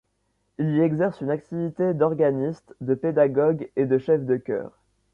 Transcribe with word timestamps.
Il 0.57 0.71
y 0.71 0.81
exerce 0.81 1.21
une 1.21 1.29
activité 1.29 1.93
d'organiste, 1.93 2.73
de 2.81 2.95
pédagogue 2.95 3.69
et 3.75 3.85
de 3.85 3.99
chef 3.99 4.25
de 4.25 4.35
chœur. 4.37 4.71